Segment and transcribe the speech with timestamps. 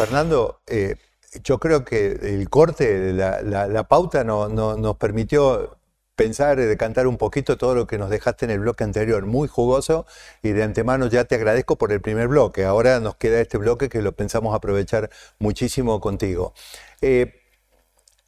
[0.00, 0.96] Fernando, eh,
[1.44, 5.76] yo creo que el corte, la, pauta no, nos permitió
[6.16, 9.46] pensar y decantar un poquito todo lo que nos dejaste en el bloque anterior, muy
[9.46, 10.06] jugoso,
[10.42, 12.64] y de antemano ya te agradezco por el primer bloque.
[12.64, 16.54] Ahora nos queda este bloque que lo pensamos aprovechar muchísimo contigo.
[17.02, 17.34] Eh,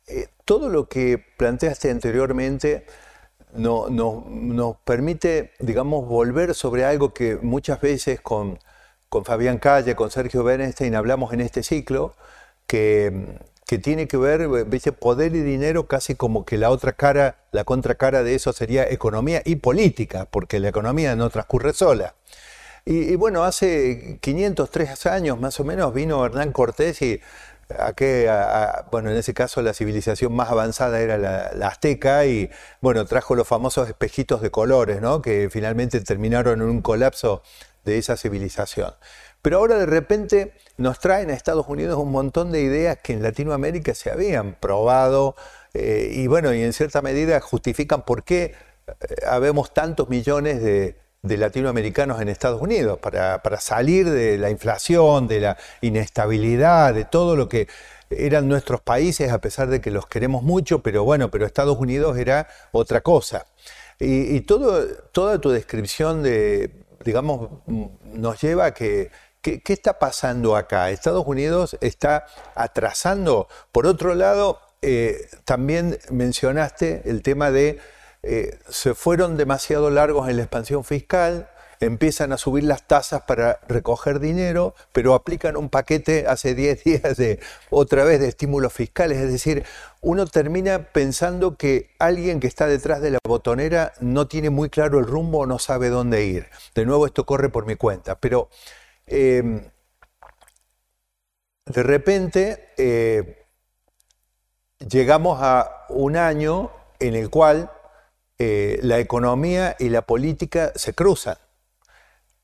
[0.09, 2.85] eh, todo lo que planteaste anteriormente
[3.55, 8.59] no, nos permite, digamos, volver sobre algo que muchas veces con
[9.13, 12.15] con Fabián Calle, con Sergio Bernstein, hablamos en este ciclo,
[12.67, 13.13] que,
[13.83, 14.93] tiene que ver, ¿viste?
[14.93, 19.43] poder y dinero casi como que la otra cara, la contracara de eso sería economía
[19.45, 22.15] y política, porque la economía no transcurre sola.
[22.87, 27.21] Y, bueno, hace 503 años más o menos vino Hernán Cortés y
[27.79, 28.31] a que,
[28.91, 33.35] bueno, en ese caso la civilización más avanzada era la, la, azteca y, bueno, trajo
[33.35, 35.21] los famosos espejitos de colores, ¿no?
[35.21, 37.43] Que finalmente terminaron en un colapso
[37.85, 38.95] de esa civilización.
[39.43, 43.23] Pero ahora de repente nos traen a Estados Unidos un montón de ideas que en
[43.23, 45.35] Latinoamérica se habían probado
[45.75, 48.55] eh, y bueno, y en cierta medida justifican por qué
[48.87, 55.41] eh, habemos tantos millones de, latinoamericanos en Estados Unidos, para, salir de la inflación, de
[55.41, 57.69] la inestabilidad, de todo lo que
[58.11, 62.19] eran nuestros países, a pesar de que los queremos mucho, pero bueno, pero Estados Unidos
[62.19, 63.47] era otra cosa.
[64.01, 66.71] Y, y todo, toda tu descripción de,
[67.05, 69.11] digamos, nos lleva a que
[69.43, 70.91] ¿Qué, está pasando acá?
[70.91, 73.49] Estados Unidos está atrasando.
[73.73, 77.81] Por otro lado, eh, también mencionaste el tema de
[78.23, 81.51] eh, se fueron demasiado largos en la expansión fiscal,
[81.87, 87.17] empiezan a subir las tasas para recoger dinero, pero aplican un paquete hace 10 días
[87.17, 89.19] de otra vez de estímulos fiscales.
[89.19, 89.65] Es decir,
[90.01, 94.99] uno termina pensando que alguien que está detrás de la botonera no tiene muy claro
[94.99, 96.47] el rumbo o no sabe dónde ir.
[96.75, 98.49] De nuevo, esto corre por mi cuenta, pero
[99.07, 99.63] em,
[101.67, 103.47] de repente eh,
[104.89, 107.71] llegamos a un año en el cual
[108.39, 111.37] eh, la economía y la política se cruzan.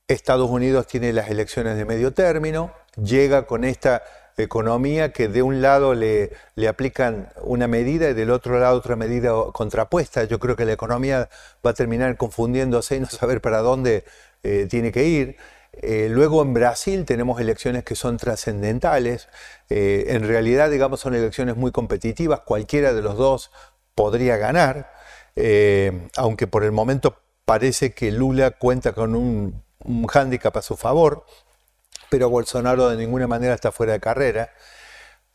[0.09, 4.01] Estados Unidos tiene las elecciones de medio término, llega con esta
[4.37, 8.95] economía que de un lado le, le, aplican una medida y del otro lado otra
[8.95, 10.23] medida contrapuesta.
[10.23, 11.29] Yo creo que la economía
[11.63, 14.03] va a terminar confundiéndose y no saber para dónde
[14.41, 15.37] eh, tiene que ir.
[15.73, 19.29] Eh, luego en Brasil tenemos elecciones que son trascendentales.
[19.69, 22.39] Eh, en realidad, digamos, son elecciones muy competitivas.
[22.39, 23.51] Cualquiera de los dos
[23.93, 24.91] podría ganar,
[26.15, 31.25] aunque por el momento parece que Lula cuenta con un un hándicap a su favor,
[32.09, 34.53] pero Bolsonaro de ninguna manera está fuera de carrera.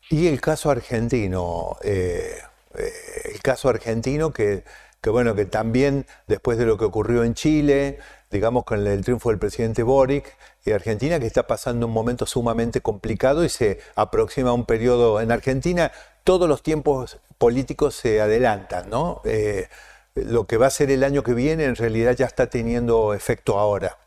[0.09, 2.39] Y el caso argentino, eh,
[2.77, 2.93] eh,
[3.33, 4.63] el caso argentino que,
[5.05, 7.99] bueno, que también después de lo que ocurrió en Chile,
[8.31, 12.81] digamos con el triunfo del presidente Boric, y Argentina que está pasando un momento sumamente
[12.81, 15.91] complicado y se aproxima a un periodo en Argentina,
[16.23, 19.21] todos los tiempos políticos se adelantan, ¿no?
[19.25, 19.67] Eh,
[20.15, 23.59] lo que va a ser el año que viene en realidad ya está teniendo efecto
[23.59, 23.97] ahora.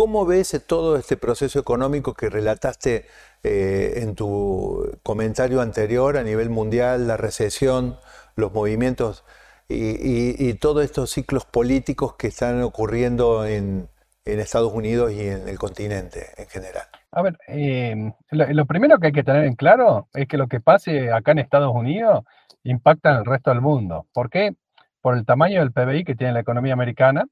[0.00, 3.04] ¿Cómo ves todo este proceso económico que relataste
[3.42, 7.98] eh, en tu comentario anterior a nivel mundial, la recesión,
[8.34, 9.26] los movimientos
[9.68, 13.90] y, todos estos ciclos políticos que están ocurriendo en,
[14.24, 16.84] Estados Unidos y en el continente en general?
[17.12, 20.60] A ver, eh, lo, primero que hay que tener en claro es que lo que
[20.60, 22.24] pase acá en Estados Unidos
[22.64, 24.06] impacta en el resto del mundo.
[24.14, 24.54] ¿Por qué?
[25.02, 27.26] Por el tamaño del PBI que tiene la economía americana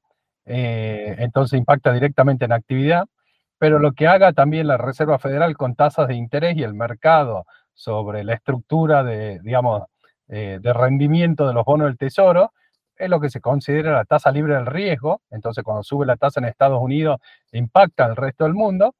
[0.51, 3.05] eh, entonces impacta directamente en actividad,
[3.59, 7.45] pero lo que haga también la Reserva Federal con tasas de interés y el mercado
[7.75, 9.83] sobre la estructura de, digamos,
[10.27, 12.51] eh, de rendimiento de los bonos del Tesoro,
[12.97, 16.39] es lo que se considera la tasa libre del riesgo, entonces cuando sube la tasa
[16.39, 17.19] en Estados Unidos
[17.51, 18.95] impacta al resto del mundo,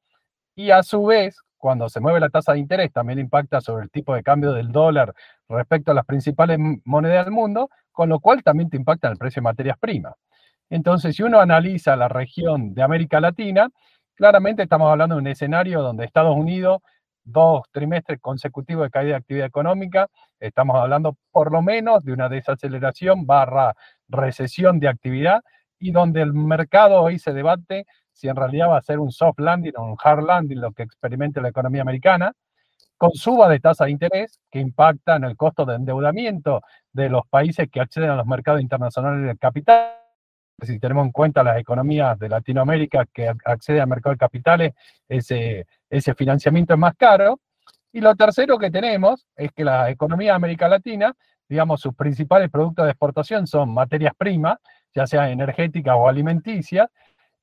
[0.54, 3.90] y a su vez, cuando se mueve la tasa de interés, también impacta sobre el
[3.90, 5.14] tipo de cambio del dólar
[5.48, 9.40] respecto a las principales monedas del mundo, con lo cual también te impacta el precio
[9.40, 10.14] de materias primas.
[10.70, 13.68] Entonces, si uno analiza la región de América Latina,
[14.14, 16.80] claramente estamos hablando de un escenario donde Estados Unidos,
[17.24, 20.08] dos trimestres consecutivos de caída de actividad económica,
[20.38, 23.74] estamos hablando por lo menos de una desaceleración barra
[24.08, 25.42] recesión de actividad
[25.78, 29.38] y donde el mercado hoy se debate si en realidad va a ser un soft
[29.40, 32.32] landing o un hard landing lo que experimente la economía americana.
[32.98, 36.62] con suba de tasa de interés que impacta en el costo de endeudamiento
[36.92, 40.09] de los países que acceden a los mercados internacionales del capital.
[40.62, 44.72] Si tenemos en cuenta las economías de Latinoamérica que acceden al mercado de capitales,
[45.08, 47.40] ese, ese financiamiento es más caro.
[47.92, 51.14] Y lo tercero que tenemos es que la economía de América Latina,
[51.48, 54.58] digamos, sus principales productos de exportación son materias primas,
[54.94, 56.88] ya sea energéticas o alimenticias,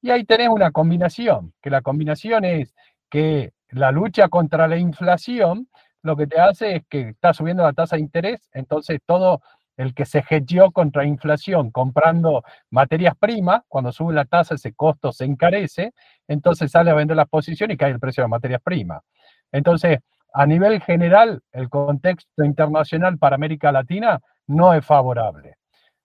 [0.01, 2.73] y ahí tenés una combinación, que la combinación es
[3.09, 5.67] que la lucha contra la inflación
[6.03, 9.41] lo que te hace es que está subiendo la tasa de interés, entonces todo
[9.77, 15.11] el que se hedgeó contra inflación comprando materias primas, cuando sube la tasa ese costo
[15.11, 15.93] se encarece,
[16.27, 19.03] entonces sale a vender la posición y cae el precio de las materias primas.
[19.51, 19.99] Entonces,
[20.33, 25.55] a nivel general, el contexto internacional para América Latina no es favorable.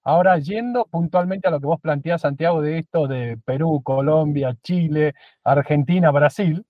[0.05, 5.15] Ahora, yendo puntualmente a lo que vos planteás, Santiago, de esto de Perú, Colombia, Chile,
[5.45, 6.65] Argentina, Brasil,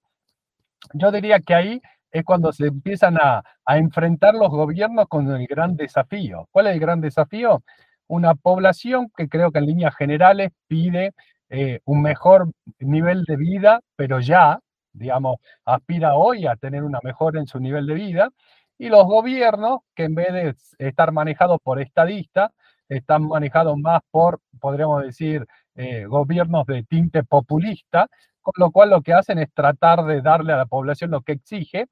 [0.92, 1.82] yo diría que ahí
[2.12, 6.48] es cuando se empiezan a, enfrentar los gobiernos con el gran desafío.
[6.50, 7.62] ¿Cuál es el gran desafío?
[8.06, 11.12] Una población que creo que en líneas generales pide
[11.48, 14.60] eh, un mejor nivel de vida, pero ya,
[14.92, 18.30] digamos, aspira hoy a tener una mejora en su nivel de vida,
[18.78, 22.50] y los gobiernos que en vez de estar manejados por estadistas,
[22.88, 28.08] están manejados más por, podríamos decir, eh, gobiernos de tinte populista,
[28.42, 31.32] con lo cual lo que hacen es tratar de darle a la población lo que
[31.32, 31.86] exige,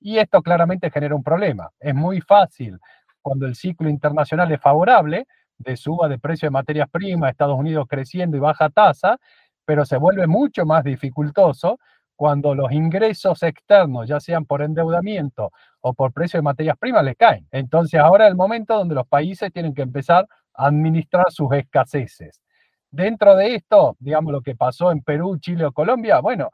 [0.00, 1.70] y esto claramente genera un problema.
[1.80, 2.78] Es muy fácil
[3.22, 5.26] cuando el ciclo internacional es favorable,
[5.58, 9.18] de suba de precio de materias primas, Estados Unidos creciendo y baja tasa,
[9.64, 11.78] pero se vuelve mucho más dificultoso
[12.14, 15.50] cuando los ingresos externos, ya sean por endeudamiento
[15.80, 17.46] o por precio de materias primas, le caen.
[17.50, 22.40] Entonces ahora es el momento donde los países tienen que empezar a administrar sus escaseces.
[22.90, 26.50] Dentro de esto, digamos, lo que pasó en Perú, Chile o Colombia, bueno,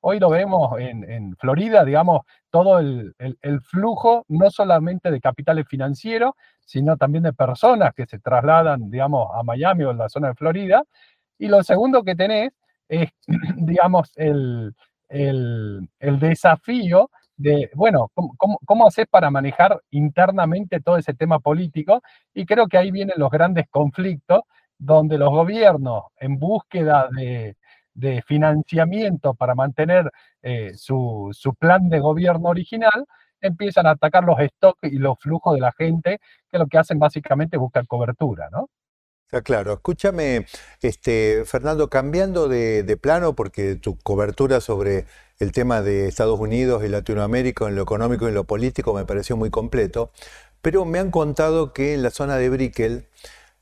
[0.00, 3.14] hoy lo vemos en, Florida, digamos, todo el,
[3.62, 6.34] flujo, no solamente de capitales financieros,
[6.64, 10.34] sino también de personas que se trasladan, digamos, a Miami o en la zona de
[10.34, 10.84] Florida.
[11.38, 12.52] Y lo segundo que tenés
[12.88, 13.10] es,
[13.56, 14.74] digamos, el,
[15.08, 15.88] el,
[16.20, 22.02] desafío de, bueno, ¿cómo, cómo, hacer para manejar internamente todo ese tema político?
[22.32, 24.42] Y creo que ahí vienen los grandes conflictos
[24.78, 27.56] donde los gobiernos, en búsqueda de,
[28.26, 30.10] financiamiento para mantener
[30.42, 33.06] eh, su, su, plan de gobierno original,
[33.40, 36.20] empiezan a atacar los stocks y los flujos de la gente,
[36.50, 38.68] que lo que hacen básicamente es buscar cobertura, ¿no?
[39.42, 39.74] claro.
[39.74, 40.46] Escúchame,
[40.82, 45.06] este, Fernando, cambiando de, plano, porque tu cobertura sobre
[45.38, 49.04] el tema de Estados Unidos y Latinoamérica en lo económico y en lo político me
[49.04, 50.10] pareció muy completo,
[50.62, 53.06] pero me han contado que en la zona de Brickell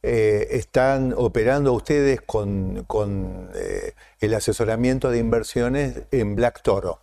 [0.06, 7.00] eh, están operando ustedes con, eh, el asesoramiento de inversiones en Black Toro.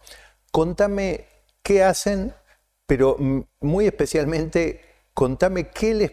[0.52, 1.26] Contame
[1.64, 2.36] qué hacen,
[2.86, 3.18] pero
[3.60, 4.82] muy especialmente
[5.16, 6.12] contame qué les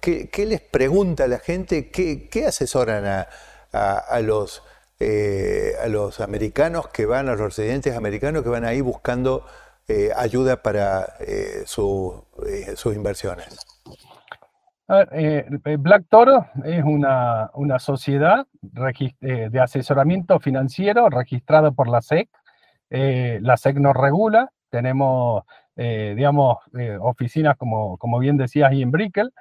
[0.00, 1.90] ¿Qué, les pregunta la gente?
[1.90, 3.26] ¿Qué, asesoran
[3.72, 4.62] a, los,
[5.00, 9.44] eh, a los americanos que van, a los residentes americanos que van ahí buscando
[10.16, 11.16] ayuda para
[11.66, 13.58] sus inversiones?
[15.78, 22.28] Black Toro es una, una sociedad de asesoramiento financiero registrada por la SEC.
[22.90, 25.44] la SEC nos regula, tenemos,
[25.76, 26.58] digamos,
[27.00, 29.32] oficinas, como, como bien decías, ahí en Brickell.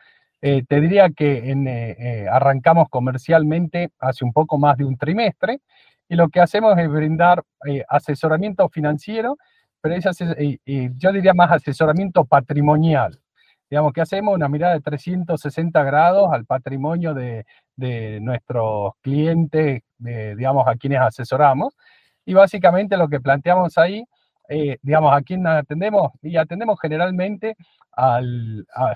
[0.41, 5.59] Eh, te diría que eh, eh, arrancamos comercialmente hace un poco más de un trimestre
[6.07, 7.43] y lo que hacemos es brindar
[7.89, 9.37] asesoramiento financiero,
[9.81, 13.19] pero yo diría más asesoramiento patrimonial.
[13.69, 17.45] Digamos que hacemos una mirada de 360 grados al patrimonio de,
[18.21, 21.75] nuestros clientes, digamos, a quienes asesoramos.
[22.25, 24.03] Y básicamente lo que planteamos ahí,
[24.81, 27.55] digamos, a quién atendemos, y atendemos generalmente
[27.95, 28.21] a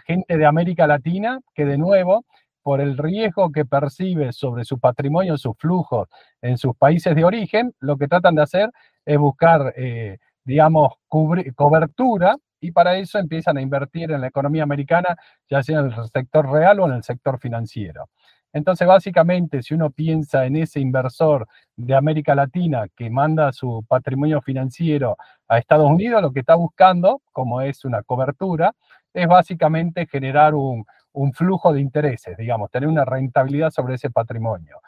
[0.06, 2.26] gente de América Latina que de nuevo,
[2.64, 6.08] por el riesgo que percibe sobre su patrimonio, sus flujos
[6.42, 8.72] en sus países de origen, lo que tratan de hacer
[9.06, 15.18] es buscar, eh, digamos, cobertura y para eso empiezan a invertir en la economía americana,
[15.50, 18.10] ya sea en el sector real o en el sector financiero.
[18.54, 24.42] Entonces, básicamente, si uno piensa en ese inversor de América Latina que manda su patrimonio
[24.42, 25.18] financiero
[25.50, 28.74] a Estados Unidos, lo que está buscando, como es una cobertura,
[29.14, 30.86] es básicamente generar un,
[31.34, 34.80] flujo de intereses, digamos, tener una rentabilidad sobre ese patrimonio.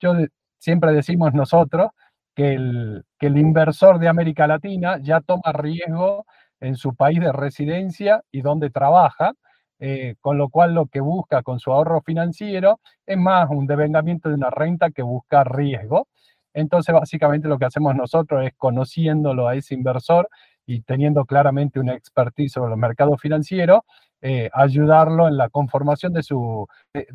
[0.00, 0.14] Yo
[0.58, 1.90] siempre decimos nosotros
[2.34, 6.26] que el, que el inversor de América Latina ya toma riesgo
[6.62, 9.34] en su país de residencia y donde trabaja,
[9.80, 14.28] eh, con lo cual lo que busca con su ahorro financiero es más un devengamiento
[14.28, 16.06] de una renta que busca riesgo.
[16.54, 20.28] Entonces, básicamente lo que hacemos nosotros es conociéndolo a ese inversor
[20.64, 23.80] y teniendo claramente una expertise sobre los mercados financieros,
[24.20, 26.68] eh, ayudarlo en la conformación de su,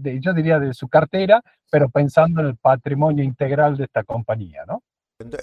[0.03, 4.83] yo diría, de su cartera, pero pensando en el patrimonio integral de esta compañía, ¿no?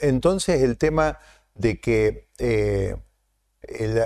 [0.03, 1.17] Entonces, el tema
[1.55, 2.97] de que eh,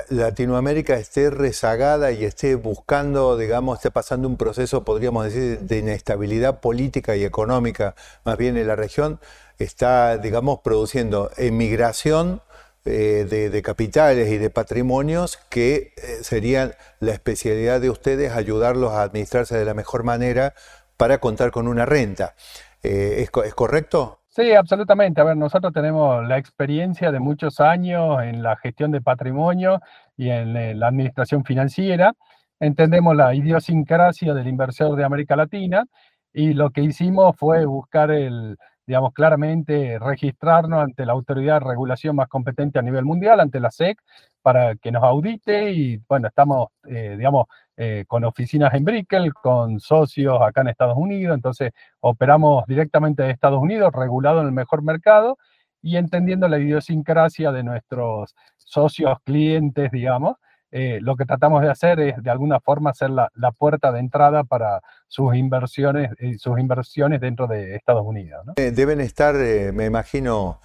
[0.09, 6.61] Latinoamérica esté rezagada y esté buscando, digamos, esté pasando un proceso, podríamos decir, de inestabilidad
[6.61, 7.95] política y económica,
[8.25, 9.21] más bien en la región,
[9.59, 12.43] está, digamos, produciendo emigración
[12.85, 19.03] eh, de, capitales y de patrimonios que eh, serían la especialidad de ustedes ayudarlos a
[19.03, 20.55] administrarse de la mejor manera
[20.97, 22.35] para contar con una renta.
[22.83, 24.21] Eh, ¿es, correcto?
[24.31, 25.21] Sí, absolutamente.
[25.21, 29.81] A ver, nosotros tenemos la experiencia de muchos años en la gestión de patrimonio
[30.17, 32.13] y en la administración financiera.
[32.61, 35.85] Entendemos la idiosincrasia del inversor de América Latina
[36.33, 38.57] y lo que hicimos fue buscar el,
[38.87, 43.71] digamos, claramente registrarnos ante la autoridad de regulación más competente a nivel mundial, ante la
[43.71, 43.99] SEC,
[44.43, 47.47] para que nos audite y, bueno, estamos, eh, digamos,
[47.81, 53.31] eh, con oficinas en Brickell, con socios acá en Estados Unidos, entonces operamos directamente de
[53.31, 55.39] Estados Unidos, regulado en el mejor mercado
[55.81, 60.39] y entendiendo la idiosincrasia de nuestros socios, clientes, digamos,
[60.73, 64.43] eh, lo que tratamos de hacer es de alguna forma ser la, puerta de entrada
[64.43, 68.45] para sus inversiones, eh, sus inversiones dentro de Estados Unidos.
[68.57, 70.59] Deben estar, me imagino,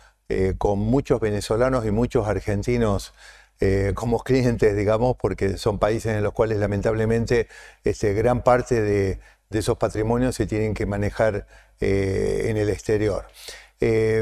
[0.58, 3.14] con muchos venezolanos y muchos argentinos
[3.96, 7.48] como clientes, digamos, porque son países en los cuales lamentablemente
[7.86, 9.20] este, gran parte de,
[9.52, 11.48] esos patrimonios se tienen que manejar
[11.80, 13.28] en el exterior.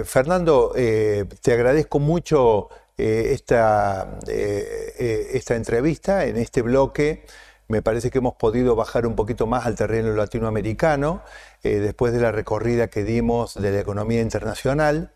[0.05, 2.69] Fernando, te agradezco mucho
[3.03, 7.25] eh, esta, eh, eh, esta entrevista, en este bloque.
[7.67, 11.23] Me parece que hemos podido bajar un poquito más al terreno latinoamericano
[11.63, 15.13] después de la recorrida que dimos de la economía internacional.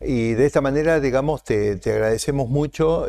[0.00, 3.06] Y de esta manera, digamos, te, te agradecemos mucho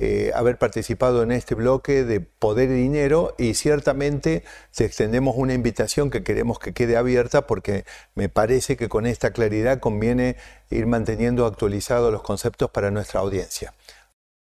[0.00, 5.54] eh, haber participado en este bloque de Poder y Dinero y ciertamente te extendemos una
[5.54, 7.84] invitación que queremos que quede abierta porque
[8.14, 10.36] me parece que con esta claridad conviene
[10.70, 13.74] ir manteniendo actualizados los conceptos para nuestra audiencia.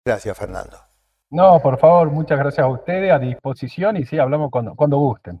[0.04, 0.76] Gracias, Fernando.
[1.30, 5.40] No, por favor, muchas gracias a ustedes, a disposición y sí, hablamos cuando, cuando gusten.